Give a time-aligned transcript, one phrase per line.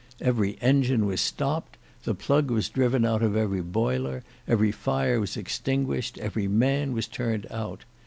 [0.19, 5.37] Every engine was stopped, the plug was driven out of every boiler, every fire was
[5.37, 7.85] extinguished, every man was turned out.